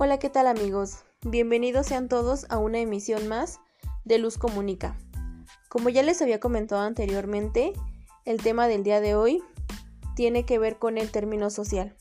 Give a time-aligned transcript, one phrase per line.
[0.00, 1.02] Hola, ¿qué tal amigos?
[1.22, 3.58] Bienvenidos sean todos a una emisión más
[4.04, 4.96] de Luz Comunica.
[5.68, 7.72] Como ya les había comentado anteriormente,
[8.24, 9.42] el tema del día de hoy
[10.14, 11.96] tiene que ver con el término social.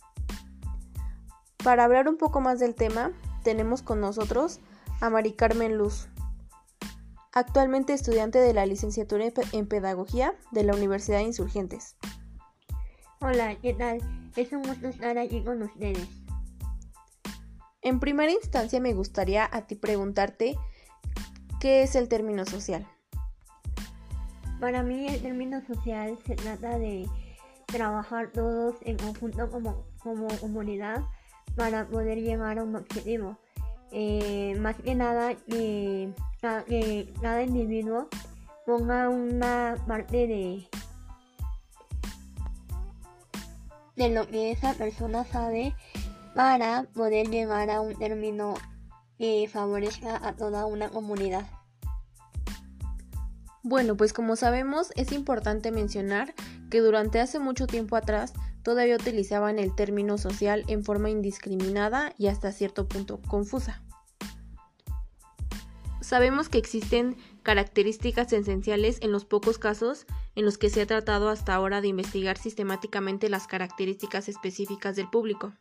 [1.63, 3.13] Para hablar un poco más del tema,
[3.43, 4.59] tenemos con nosotros
[5.01, 6.07] a Mari Carmen Luz,
[7.33, 11.95] actualmente estudiante de la licenciatura en Pedagogía de la Universidad de Insurgentes.
[13.21, 13.97] Hola, ¿qué tal?
[14.35, 16.26] Es un gusto estar aquí con ustedes.
[17.87, 20.57] En primera instancia me gustaría a ti preguntarte
[21.61, 22.85] qué es el término social.
[24.59, 27.07] Para mí el término social se trata de
[27.65, 31.05] trabajar todos en conjunto como, como comunidad
[31.55, 33.37] para poder llegar a un objetivo.
[33.93, 36.13] Eh, más que nada que,
[36.67, 38.09] que cada individuo
[38.65, 40.67] ponga una parte de,
[43.95, 45.73] de lo que esa persona sabe
[46.37, 48.53] para poder llegar a un término
[49.17, 51.47] que favorezca a toda una comunidad.
[53.63, 56.35] Bueno, pues como sabemos es importante mencionar
[56.69, 62.27] que durante hace mucho tiempo atrás todavía utilizaban el término social en forma indiscriminada y
[62.27, 63.81] hasta cierto punto confusa.
[66.01, 71.29] Sabemos que existen características esenciales en los pocos casos en los que se ha tratado
[71.29, 75.51] hasta ahora de investigar sistemáticamente las características específicas del público.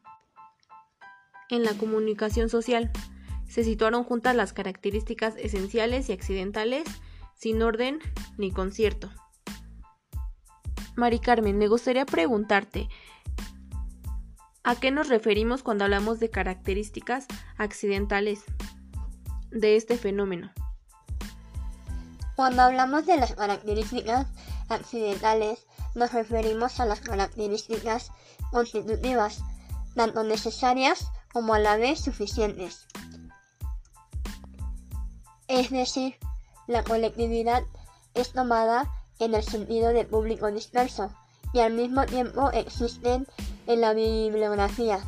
[1.49, 2.91] En la comunicación social,
[3.49, 6.85] se situaron juntas las características esenciales y accidentales,
[7.35, 8.01] sin orden
[8.37, 9.11] ni concierto.
[10.97, 12.89] Mari Carmen, me gustaría preguntarte,
[14.65, 17.27] ¿a qué nos referimos cuando hablamos de características
[17.59, 18.41] accidentales
[19.51, 20.51] de este fenómeno?
[22.35, 24.27] Cuando hablamos de las características
[24.69, 28.11] accidentales, nos referimos a las características
[28.51, 29.43] constitutivas,
[29.95, 32.87] tanto necesarias como a la vez suficientes.
[35.49, 36.17] Es decir,
[36.67, 37.63] la colectividad
[38.15, 41.11] es tomada en el sentido de público disperso
[41.53, 43.27] y al mismo tiempo existen
[43.67, 44.99] en la bibliografía.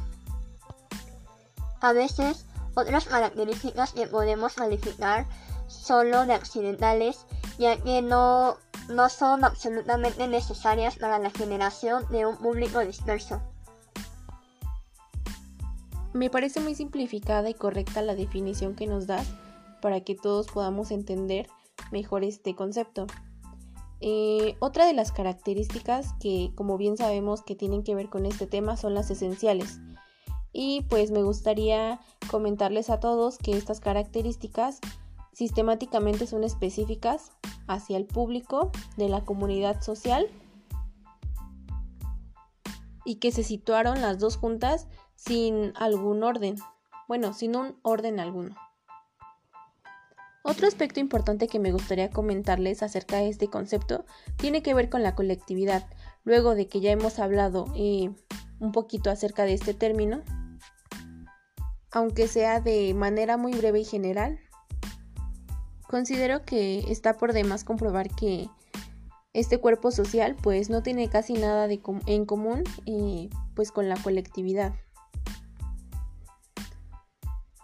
[1.81, 5.25] A veces, otras características que podemos calificar
[5.67, 7.25] solo de accidentales,
[7.59, 8.59] ya que no,
[8.91, 13.41] no son absolutamente necesarias para la generación de un público disperso.
[16.19, 19.25] Me parece muy simplificada y correcta la definición que nos das
[19.81, 21.47] para que todos podamos entender
[21.93, 23.07] mejor este concepto.
[24.01, 28.49] Eh, otra de las características que, como bien sabemos, que tienen que ver con este
[28.49, 29.79] tema son las esenciales.
[30.53, 34.81] Y pues me gustaría comentarles a todos que estas características
[35.33, 37.31] sistemáticamente son específicas
[37.69, 40.27] hacia el público de la comunidad social
[43.05, 46.55] y que se situaron las dos juntas sin algún orden,
[47.09, 48.55] bueno, sin un orden alguno.
[50.45, 55.03] Otro aspecto importante que me gustaría comentarles acerca de este concepto tiene que ver con
[55.03, 55.87] la colectividad.
[56.23, 58.11] Luego de que ya hemos hablado eh,
[58.61, 60.23] un poquito acerca de este término,
[61.91, 64.39] aunque sea de manera muy breve y general,
[65.89, 68.49] considero que está por demás comprobar que
[69.33, 71.69] este cuerpo social pues no tiene casi nada
[72.07, 74.75] en común eh, pues con la colectividad.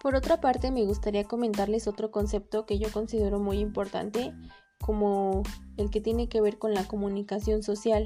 [0.05, 4.35] Por otra parte, me gustaría comentarles otro concepto que yo considero muy importante,
[4.85, 5.43] como
[5.79, 8.05] el que tiene que ver con la comunicación social.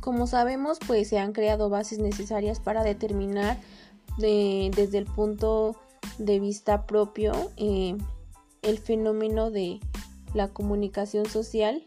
[0.00, 3.58] Como sabemos, pues se han creado bases necesarias para determinar
[4.16, 5.76] desde el punto
[6.16, 7.94] de vista propio eh,
[8.62, 9.80] el fenómeno de
[10.32, 11.86] la comunicación social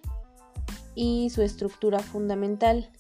[0.94, 2.92] y su estructura fundamental.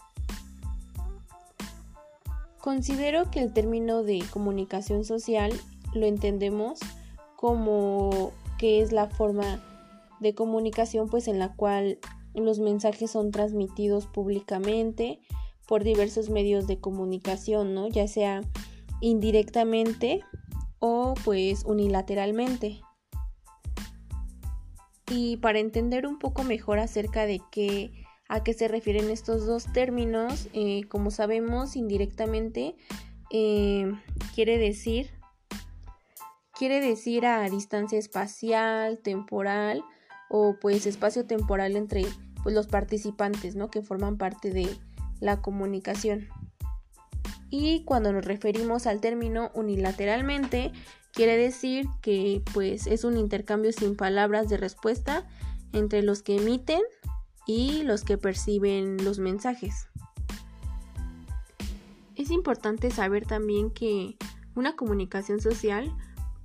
[2.61, 5.51] Considero que el término de comunicación social
[5.93, 6.79] lo entendemos
[7.35, 9.63] como que es la forma
[10.19, 11.97] de comunicación pues en la cual
[12.35, 15.19] los mensajes son transmitidos públicamente
[15.67, 17.87] por diversos medios de comunicación, ¿no?
[17.87, 18.41] Ya sea
[18.99, 20.21] indirectamente
[20.77, 22.81] o pues unilateralmente.
[25.09, 28.00] Y para entender un poco mejor acerca de qué
[28.31, 30.47] a qué se refieren estos dos términos.
[30.53, 32.75] Eh, como sabemos indirectamente,
[33.29, 33.91] eh,
[34.33, 35.11] quiere decir
[36.57, 39.83] quiere decir a distancia espacial, temporal
[40.29, 42.05] o pues espacio temporal entre
[42.43, 43.71] pues, los participantes, ¿no?
[43.71, 44.67] Que forman parte de
[45.19, 46.29] la comunicación.
[47.49, 50.71] Y cuando nos referimos al término unilateralmente,
[51.11, 55.27] quiere decir que pues es un intercambio sin palabras de respuesta
[55.73, 56.81] entre los que emiten
[57.45, 59.87] y los que perciben los mensajes.
[62.15, 64.17] Es importante saber también que
[64.55, 65.91] una comunicación social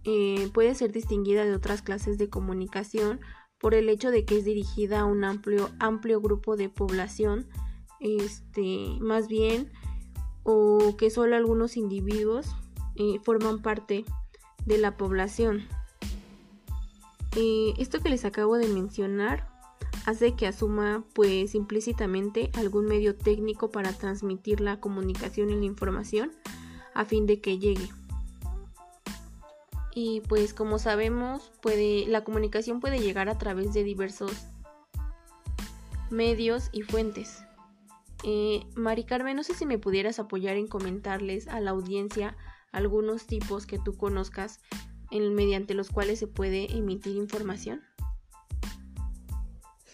[0.04, 3.20] eh, puede ser distinguida de otras clases de comunicación
[3.58, 7.48] por el hecho de que es dirigida a un amplio, amplio grupo de población,
[8.00, 9.72] este, más bien,
[10.44, 12.54] o que solo algunos individuos
[12.94, 14.04] eh, forman parte
[14.64, 15.66] de la población.
[17.36, 19.55] Eh, esto que les acabo de mencionar
[20.06, 26.32] hace que asuma pues implícitamente algún medio técnico para transmitir la comunicación y la información
[26.94, 27.88] a fin de que llegue.
[29.92, 34.30] Y pues como sabemos, puede, la comunicación puede llegar a través de diversos
[36.10, 37.42] medios y fuentes.
[38.22, 42.36] Eh, Mari Carmen, no sé si me pudieras apoyar en comentarles a la audiencia
[42.70, 44.60] algunos tipos que tú conozcas
[45.10, 47.82] mediante los cuales se puede emitir información.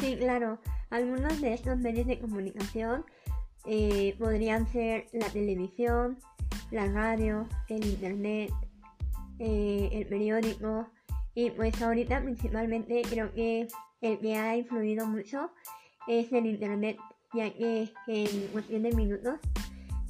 [0.03, 0.59] Sí, claro.
[0.91, 3.05] Algunos de estos medios de comunicación
[3.67, 6.19] eh, podrían ser la televisión,
[6.73, 8.51] la radio, el internet,
[9.39, 10.89] eh, el periódico
[11.37, 13.69] y pues ahorita principalmente creo que
[14.01, 15.53] el que ha influido mucho
[16.09, 16.97] es el internet
[17.33, 19.39] ya que en cuestión de minutos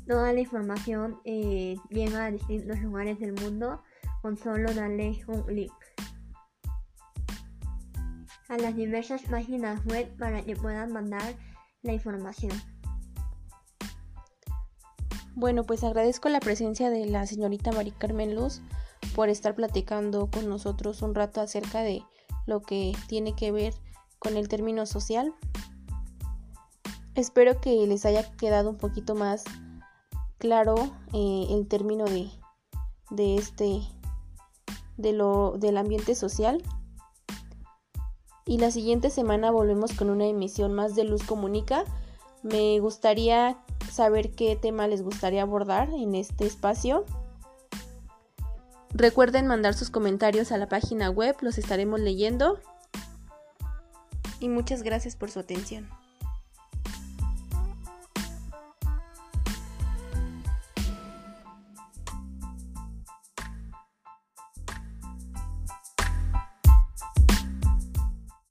[0.09, 3.83] toda la información eh, llega a distintos lugares del mundo
[4.23, 5.92] con solo darle un clic
[8.53, 11.35] a las diversas páginas web para que puedan mandar
[11.81, 12.53] la información.
[15.35, 18.61] Bueno, pues agradezco la presencia de la señorita Mari Carmen Luz
[19.15, 22.03] por estar platicando con nosotros un rato acerca de
[22.45, 23.73] lo que tiene que ver
[24.19, 25.33] con el término social.
[27.15, 29.45] Espero que les haya quedado un poquito más
[30.37, 30.75] claro
[31.15, 32.29] eh, el término de,
[33.11, 33.81] de este
[34.99, 36.63] de lo del ambiente social
[38.44, 41.85] y la siguiente semana volvemos con una emisión más de Luz Comunica.
[42.43, 43.56] Me gustaría
[43.91, 47.05] saber qué tema les gustaría abordar en este espacio.
[48.91, 52.59] Recuerden mandar sus comentarios a la página web, los estaremos leyendo.
[54.41, 55.89] Y muchas gracias por su atención.